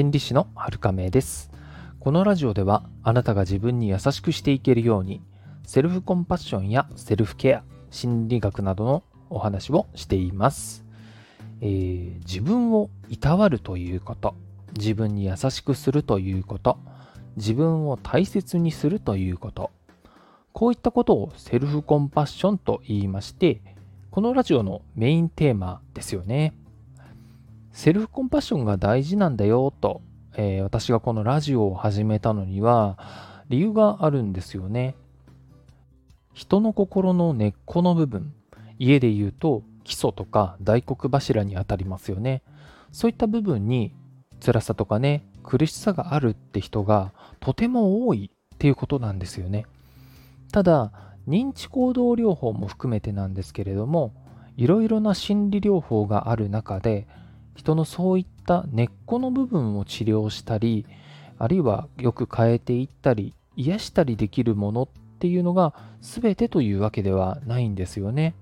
[0.00, 1.50] 心理師のはるかめです
[1.98, 5.20] このラジオではあなたが自分に優しくしていけるように
[5.66, 10.86] セルフコンパッションやセルフケア心理学などのお話をしています、
[11.60, 14.34] えー、自分をいたわるということ
[14.72, 16.78] 自分に優しくするということ
[17.36, 19.70] 自分を大切にするということ
[20.54, 23.60] こういったことをセルフコンパッションと言いまして
[24.10, 26.54] このラジオのメインテーマですよね。
[27.72, 30.02] セルフコンパッションが大事なんだよと、
[30.36, 32.98] えー、私がこのラジオを始めたのには
[33.48, 34.94] 理由があるんですよね。
[36.32, 38.32] 人の心の根っこの部分、
[38.78, 42.42] 家で言うと基礎とか大黒柱にあたりますよね。
[42.92, 43.94] そういった部分に
[44.44, 49.66] 辛さとかね、苦しさがあるって人がとても多いっていうことなんですよね。
[50.52, 50.92] ただ、
[51.28, 54.12] 認知行動療法も含めてなんですけれども
[54.56, 57.06] いろいろな心理療法がある中で
[57.60, 60.86] 人のそういった根っこの部分を治療したり
[61.38, 68.34] あるいはよく変えていったり癒したりできるものっていうのが全てというわけではないんですよね。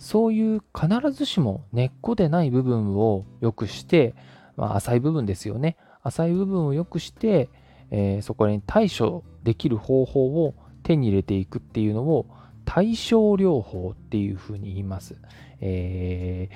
[0.00, 4.16] そういう必ずしも根っこでない部分を良くして、
[4.56, 5.76] まあ、浅い部分ですよね。
[6.02, 7.48] 浅い部分を良くして、
[7.92, 12.26] えー、そこに対処できる方法を手に入れていくっていうのを
[12.66, 15.16] 対症療法っていうふうに言います。
[15.60, 16.54] えー、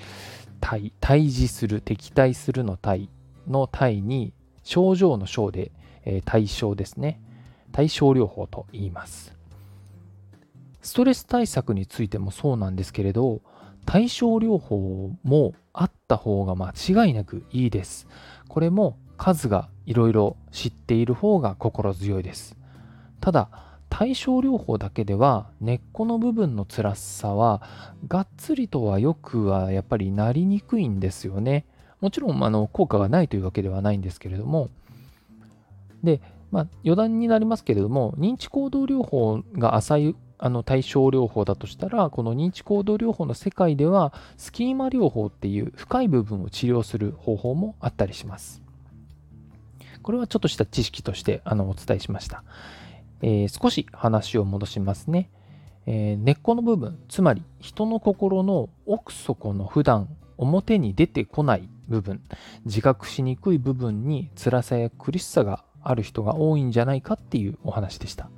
[0.60, 3.08] 対対峙する、敵対するの対
[3.46, 5.72] の対に症状の症で、
[6.04, 7.22] えー、対症ですね。
[7.72, 9.34] 対症療法と言います。
[10.82, 13.40] ストレス対策についてもそうなんですけれど、
[13.86, 18.06] 対症療法もあった方が間違いなくいいです。
[18.48, 22.56] これも数がいろいろ知っている方が心強いです。
[23.20, 23.69] ただ、
[24.00, 27.60] 対症療法だけでは根っこの部分の辛さは
[28.08, 31.66] がっつりとはよくはやっぱりなりにくいんですよね。
[32.00, 34.70] もちろんあの効果がないというわけではないんですけれども。
[36.02, 48.62] で、まあ、余談になりますけれども認知行動療法が浅いあの対症療法だとしたらこの認知行動療法の世界ではスキーマ療法っていう深い部分を治療する方法もあったりします。
[50.02, 52.42] これはちょっとした知識としてあのお伝えしました。
[53.22, 55.30] えー、少し話を戻しますね、
[55.86, 62.22] えー、根っこの部分つまり人の心の奥底の普段表に出てこない部分
[62.64, 68.30] 自覚しにくい部分に辛さや苦しさがある人が多いんじゃないかっていうお話でした。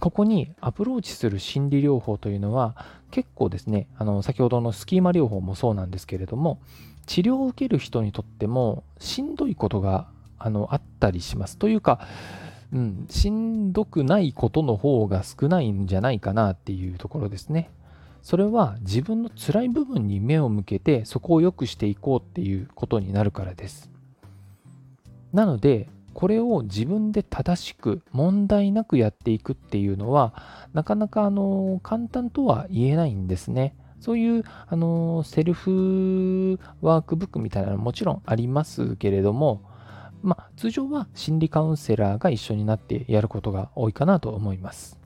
[0.00, 2.76] ここにアプローチする心理療法というのは
[3.10, 6.60] 結構ですねあの先ほどのスキーマ療法もそうなんですけれども
[7.06, 10.08] 治療を受ける人にとってもしんどいことが
[10.38, 11.56] あのあったりします。
[11.56, 12.00] というか
[12.72, 17.70] うん、しんどくないことの方が少ないんじゃないかなっていうところですね。
[18.22, 23.90] それは自分の辛い部分に目を向けてそこを良くしていこうっていうことになるからです。
[25.32, 30.32] なので、これを自分で正しく問題なくやっていくっていうのは
[30.72, 33.76] なかなかあの簡単とは言えないんですね。
[34.00, 39.62] そういうあのセルフワークブックみたいなのももちろんありますけれども、
[40.22, 44.98] まあ、通常は心理カウンセラーが一緒になってやることが多いかなと思います。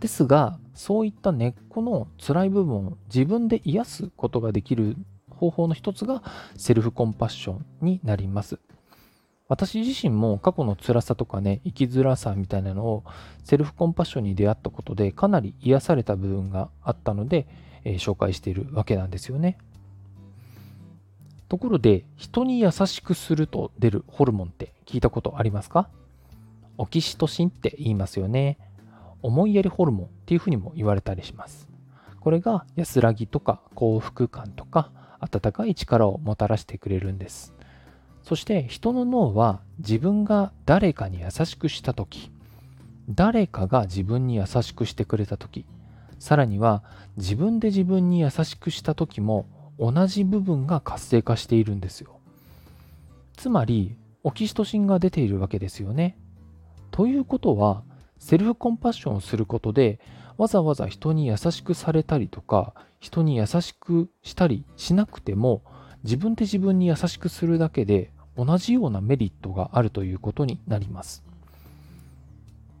[0.00, 4.96] ですが、そういった根っこの辛い部分を自分で癒すことができる
[5.30, 6.22] 方法の一つが
[6.56, 8.58] セルフコンパッションになります。
[9.48, 13.04] 私自身も過去の辛さとかね、生きづらさみたいなのを
[13.44, 17.46] セルフコンパッションに出会ったことでかなり癒された部分があったので、
[17.84, 19.58] えー、紹介しているわけなんですよね。
[21.52, 25.90] ところで、人に優しくすると出るホルモンって聞いたことありますか？
[26.78, 28.56] オキシトシンって言いますよね。
[29.20, 31.68] 思いやりホルモンっていうふうにも言われたりします。
[32.20, 37.52] これが安らぎとか幸福感とか温かい力をもたらしてくれるんです。
[38.22, 42.32] そして人の脳は自分が誰かに優しくした時
[43.10, 45.66] 誰かが自分に優しくしてくれた時
[46.18, 46.82] さらには
[47.18, 49.44] 自分で自分に優しくした時も
[49.78, 52.18] 同じ部分が活性化しているんですよ。
[53.36, 56.16] つまり、オキシトシンが出ているわけですよね。
[56.90, 57.82] ということは、
[58.18, 59.98] セルフコンパッションをすることで、
[60.38, 65.62] わざわざ人に優しくされたりとか、人に優しくしたりしなくても、
[66.04, 71.24] 自分で自分に優しくするだけで同じようなメリットがあるということになります。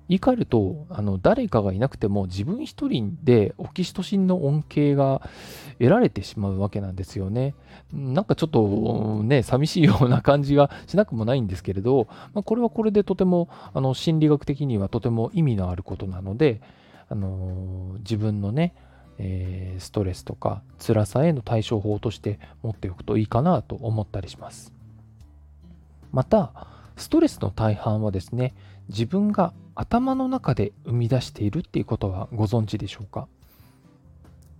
[0.08, 5.22] 言い換えるとあの誰かがいなくても自分一人でオキシトシンの恩恵が
[5.78, 7.54] 得られてしまうわけなんですよね。
[7.92, 16.60] なんかちょっとね寂しいような感じがしなくもないんですけれど、まあ、これはこれでとてもあの心理学的にはとても意味のあることなので、
[17.08, 18.74] あの自分のね
[19.18, 24.72] えー、ストレスとか辛さへの対処法として持っておくといいかなと思ったりします。
[26.12, 26.66] また
[26.96, 28.54] ストレスの大半はですね
[28.88, 33.26] 自分が頭の中で生み出しているっていうことはご存知でしょうか？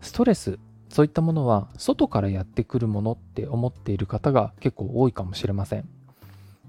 [0.00, 0.58] ストレス
[0.88, 5.88] そういったものは外からやってくるものって思っている方が結構多いかもしれません。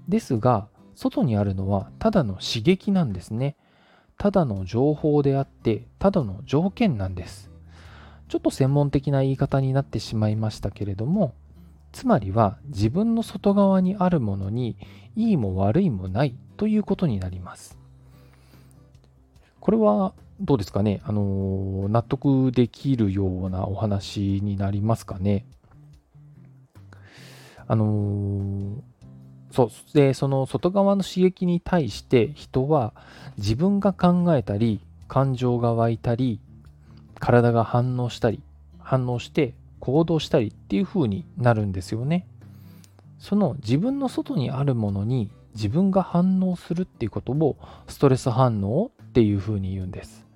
[0.08, 3.56] ですが外にあるのはただの刺激なんですね。
[4.16, 7.50] ただの情報であってただの条件なんです。
[8.28, 11.34] ちょっと専門的な言い方になってしまいましたけれども
[11.94, 14.76] つまりは自分の外側にあるものに
[15.14, 17.78] いいも悪いもないということになります。
[19.60, 21.00] これはどうですかね？
[21.04, 25.46] あの納得できるようなお話になりますかね？
[27.68, 28.82] あの
[29.52, 32.92] そうでその外側の刺激に対して人は
[33.38, 36.40] 自分が考えたり感情が湧いたり
[37.20, 38.42] 体が反応したり
[38.80, 39.54] 反応して
[39.84, 42.26] 行動したりっていう風になるんですよね。
[43.18, 50.26] その自分の外にあるものに自分が反応するっていうことをストレス反応っていう風に言うんです。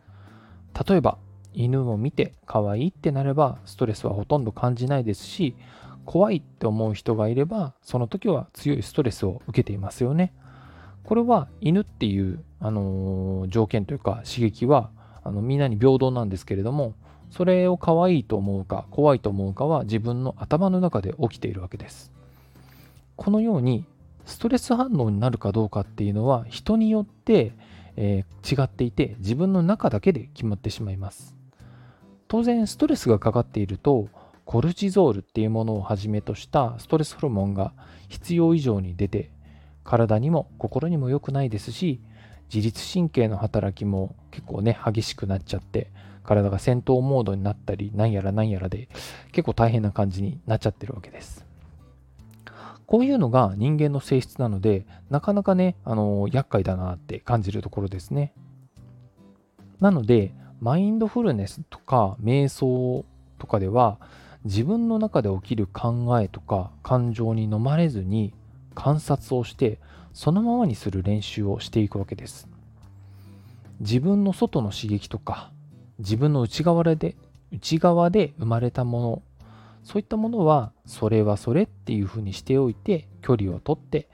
[0.87, 1.17] 例えば
[1.55, 5.56] 犬を見て可愛いってなればストレスはほとんど感じないですし
[6.05, 10.35] 怖いって思う人がいればその時は強いストレスを受けていますよね。
[11.05, 14.91] これは犬っていう、あのー、条件というか刺激は
[15.25, 16.93] あのみんなに平等なんですけれども
[17.30, 22.12] それを可愛いと思うか怖いと思うかは自分の頭の中で起きているわけです。
[23.16, 23.84] このように
[24.25, 27.52] ストレス反応になるかどうかっていうのは人によって、
[27.96, 31.34] えー、違っていて自分の中だけで決まってしまいます。
[32.28, 34.08] 当然ストレスがかかっていると
[34.44, 37.72] コルチゾールっていうものをはじめとしたストレスホルモンが
[38.08, 39.30] 必要以上に出て
[39.84, 42.00] 体にも心にも良くないですし
[42.52, 45.90] 自律神経の働きも結構ね激しくなっちゃって
[46.28, 48.90] 体が戦闘モードになったりなんやらなんやらで
[49.32, 51.46] 結構大変な感じになっちゃってるわけです。
[52.86, 58.34] こういうのが人間の性質なのでなかなかねあの厄介だなって感じるところですね。
[59.80, 63.06] なのでマインドフルネスとか瞑想
[63.38, 63.98] とかでは
[64.44, 68.34] 自分の中で起きる考えとか感情に飲まれずに
[68.75, 69.78] 観察をして
[70.12, 72.48] そのままにする練習をしていくわけです。
[73.80, 75.52] 自分の外の刺激とか
[75.99, 77.17] 自分の内側で
[77.50, 79.23] 内側で生まれたもの
[79.83, 84.09] そういったものはそれはそれっていうふうにしておいて距離をとって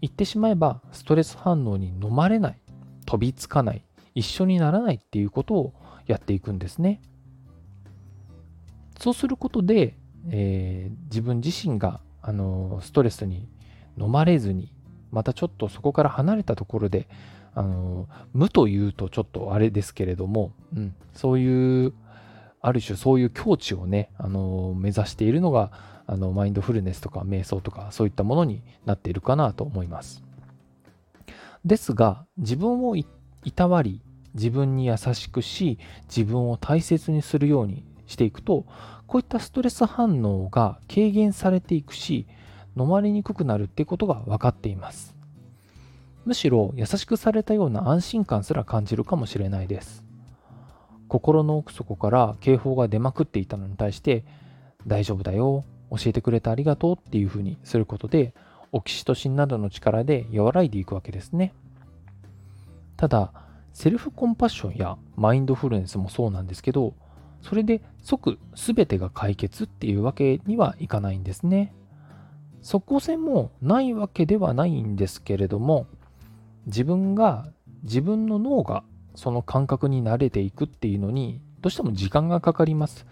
[0.00, 2.58] 言ってしまえばストレス反応に飲まれない
[3.06, 3.84] 飛びつかない
[4.14, 5.72] 一緒にならないっていうことを
[6.06, 7.00] やっていくんですね。
[8.98, 9.96] そうすることで、
[10.28, 13.48] えー、自分自身があのストレスに
[13.98, 14.72] 飲まれずに
[15.10, 17.08] またちょっとそこから離れたところで
[17.54, 21.92] あの無というとちょっとあれですけれども、うん、そういう
[22.60, 25.70] ある種そういう境地をねあの目指しているのが
[26.06, 30.22] あのマインドフルネスとか瞑想とかそういったものになっているかなと思います。
[31.64, 33.06] ですが自分をい
[33.54, 34.02] たわり
[34.34, 35.78] 自分に優しくし
[36.08, 38.66] 自分を大切にするようにしていくと
[39.06, 42.26] こういったストレス反応が軽減されていくし
[42.76, 45.13] 飲まれにくくなるっていうことが分かっています。
[46.24, 50.04] むしろ優しくされたような安心感すら感じるかもしれないです
[51.08, 54.24] 心の奥底から警報が出まくっていたのに対して
[54.86, 58.34] 大丈夫だよ教えてくれてありがとうっていうふうにすることで
[58.72, 61.54] オキシトシンなどの力で和らいでいくわけですね
[62.96, 63.32] ただ
[63.72, 66.94] セルフコンパッションやマインドフルネスもそうなんですけど
[67.42, 71.74] それで即全てが解決っていうわけにはいかないんですね。
[72.62, 75.86] 即効性もないわけではないんですけれども
[76.66, 77.46] 自分が
[77.82, 83.06] 自分の脳がその感覚に慣れていくっていうのにどうしても時間がかかります。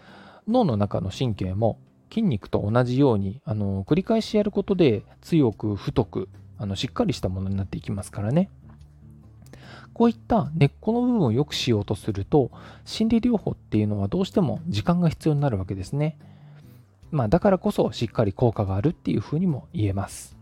[0.47, 1.79] 脳の中の神経も
[2.09, 8.49] 筋肉と同じようにあの繰り返しやることで強く太くあのしっかりしたものになっていきますからね。
[9.93, 12.51] こういった根っこの部分を良くしようとすると、
[12.83, 16.17] 心理療法っていうのはどうしても時間が必要になるわけですね。
[17.11, 20.35] まあ、だからこそしっかり効果があるっていうふうにも言えます。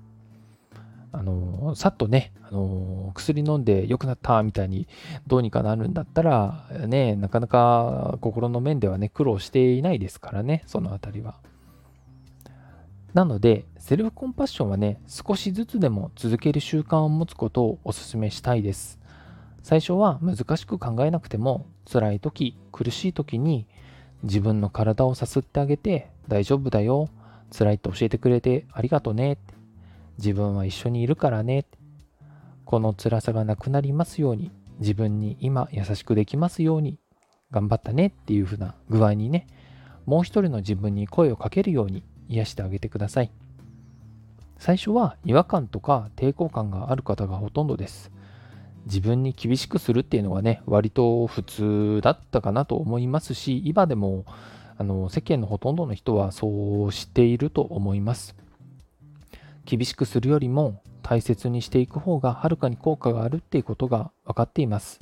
[1.13, 4.87] あのさっとね、あの薬飲んで良くなったみたいに
[5.27, 11.35] どうにかなるんだったら、ね、なかなか心の面ではね、苦労していないですからね、そのあたりは。
[13.13, 19.01] なので、セルフコンパッションはね、少しずつでも続ける習慣を持つことをお勧めしたいです。
[19.63, 23.67] 最初は難しく考えなくても辛い時苦しい時に
[24.23, 27.09] 自分の体をさすってあげて大丈夫だよ
[27.55, 29.37] 辛いって教えてくれてありがとね
[30.21, 31.65] 自分は一緒にいるからね。
[32.65, 34.51] この辛さがなくなりますように。
[34.77, 36.99] 自分に今優しくできますように。
[37.49, 39.47] 頑張ったねっていう風な具合にね。
[40.05, 43.31] もう一人の自分に声をかけるように癒してあげてください。
[44.59, 48.11] 最初は違和感とか抵抗感がある方がほとんどです。
[48.85, 54.25] 自分に厳しくするっていうのがね、割と普通だったかなと思いますし、今でも
[54.77, 58.35] あの世間のほとんどの人はそうしていると思います。
[59.65, 64.99] 厳しくするよりも大切にしていく方がはるかに効果があるっていうことが分かっています。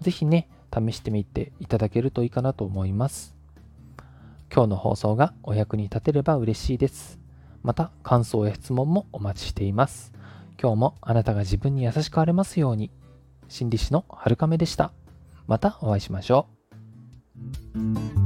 [0.00, 3.36] 是非ね、試してみていただけるといいかなと思います。
[4.52, 7.18] 今日の放送がお役に立てれば嬉しいです。
[7.62, 10.12] また感想や質問もお待ちしています。
[10.60, 12.90] 今日もあなたが自分に優しくあれますように。
[13.48, 14.92] 心理師のはるかめでした。
[15.46, 16.48] またお会いしましょ
[17.74, 18.25] う。